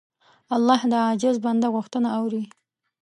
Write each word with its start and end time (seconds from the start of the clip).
الله 0.55 0.81
د 0.91 0.93
عاجز 1.05 1.35
بنده 1.45 1.67
غوښتنه 1.75 2.07
اوري. 2.19 2.43